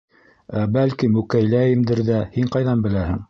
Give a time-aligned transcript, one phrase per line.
[0.61, 3.19] Ә бәлки, мүкәйләйемдер ҙә- һин ҡайҙан беләһең?